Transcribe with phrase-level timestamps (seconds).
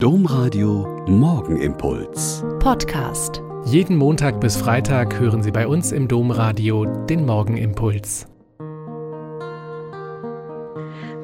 [0.00, 2.44] Domradio Morgenimpuls.
[2.60, 3.42] Podcast.
[3.64, 8.28] Jeden Montag bis Freitag hören Sie bei uns im Domradio den Morgenimpuls.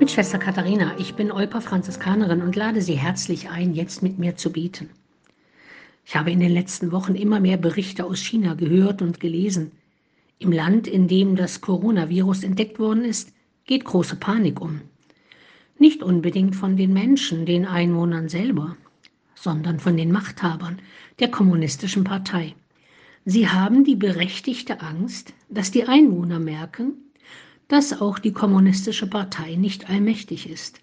[0.01, 4.35] Mit Schwester Katharina, ich bin Olpa Franziskanerin und lade Sie herzlich ein, jetzt mit mir
[4.35, 4.91] zu beten.
[6.05, 9.71] Ich habe in den letzten Wochen immer mehr Berichte aus China gehört und gelesen.
[10.41, 13.33] Im Land, in dem das Coronavirus entdeckt worden ist,
[13.67, 14.81] geht große Panik um.
[15.79, 18.77] Nicht unbedingt von den Menschen, den Einwohnern selber,
[19.35, 20.79] sondern von den Machthabern
[21.19, 22.55] der kommunistischen Partei.
[23.25, 26.95] Sie haben die berechtigte Angst, dass die Einwohner merken,
[27.69, 30.81] dass auch die kommunistische Partei nicht allmächtig ist.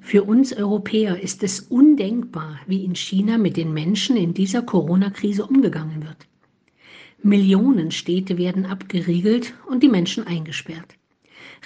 [0.00, 5.46] Für uns Europäer ist es undenkbar, wie in China mit den Menschen in dieser Corona-Krise
[5.46, 6.26] umgegangen wird.
[7.22, 10.96] Millionen Städte werden abgeriegelt und die Menschen eingesperrt.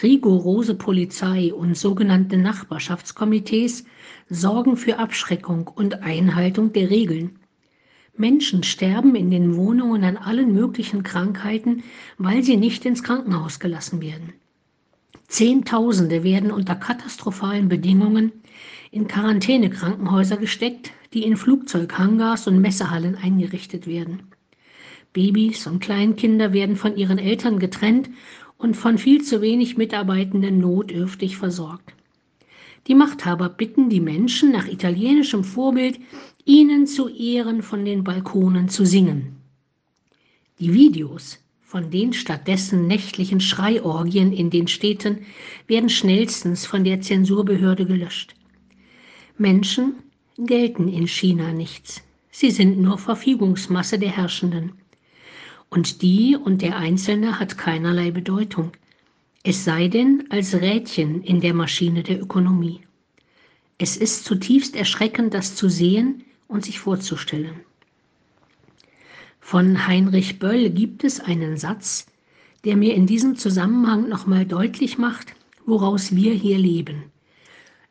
[0.03, 3.85] Rigorose Polizei und sogenannte Nachbarschaftskomitees
[4.29, 7.39] sorgen für Abschreckung und Einhaltung der Regeln.
[8.17, 11.85] Menschen sterben in den Wohnungen an allen möglichen Krankheiten,
[12.19, 14.33] weil sie nicht ins Krankenhaus gelassen werden.
[15.29, 18.33] Zehntausende werden unter katastrophalen Bedingungen
[18.91, 24.23] in Quarantänekrankenhäuser gesteckt, die in Flugzeughangars und Messehallen eingerichtet werden.
[25.13, 28.11] Babys und Kleinkinder werden von ihren Eltern getrennt
[28.59, 31.95] und von viel zu wenig Mitarbeitenden notdürftig versorgt.
[32.87, 35.99] Die Machthaber bitten die Menschen nach italienischem Vorbild,
[36.45, 39.37] ihnen zu Ehren von den Balkonen zu singen.
[40.59, 45.19] Die Videos von den stattdessen nächtlichen Schreiorgien in den Städten
[45.67, 48.35] werden schnellstens von der Zensurbehörde gelöscht.
[49.37, 49.95] Menschen
[50.39, 52.03] gelten in China nichts.
[52.31, 54.73] Sie sind nur Verfügungsmasse der Herrschenden
[55.71, 58.73] und die und der Einzelne hat keinerlei Bedeutung,
[59.43, 62.81] es sei denn als Rädchen in der Maschine der Ökonomie.
[63.79, 67.61] Es ist zutiefst erschreckend, das zu sehen und sich vorzustellen.
[69.41, 72.07] Von Heinrich Böll gibt es einen Satz,
[72.65, 75.35] der mir in diesem Zusammenhang nochmal deutlich macht,
[75.65, 77.05] woraus wir hier leben.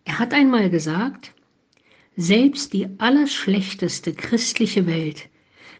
[0.04, 1.34] Er hat einmal gesagt,
[2.16, 5.30] selbst die allerschlechteste christliche Welt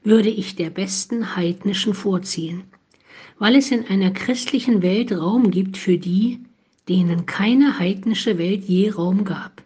[0.08, 2.64] würde ich der besten heidnischen vorziehen,
[3.40, 6.40] weil es in einer christlichen Welt Raum gibt für die,
[6.88, 9.62] denen keine heidnische Welt je Raum gab,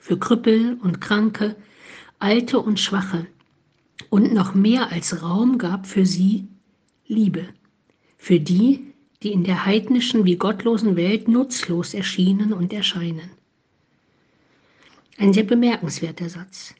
[0.00, 1.54] für Krüppel und Kranke,
[2.18, 3.28] Alte und Schwache,
[4.10, 6.48] und noch mehr als Raum gab für sie
[7.06, 7.46] Liebe,
[8.18, 8.92] für die,
[9.22, 13.30] die in der heidnischen wie gottlosen Welt nutzlos erschienen und erscheinen.
[15.16, 16.74] Ein sehr bemerkenswerter Satz.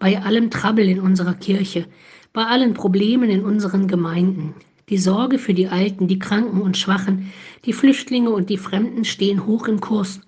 [0.00, 1.86] Bei allem Trabbel in unserer Kirche,
[2.32, 4.54] bei allen Problemen in unseren Gemeinden.
[4.88, 7.32] Die Sorge für die Alten, die Kranken und Schwachen,
[7.64, 10.20] die Flüchtlinge und die Fremden stehen hoch im Kurs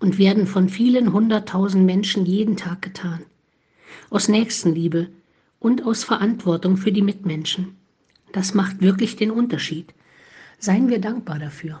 [0.00, 3.24] und werden von vielen hunderttausend Menschen jeden Tag getan.
[4.10, 5.08] Aus Nächstenliebe
[5.58, 7.76] und aus Verantwortung für die Mitmenschen.
[8.32, 9.94] Das macht wirklich den Unterschied.
[10.58, 11.80] Seien wir dankbar dafür.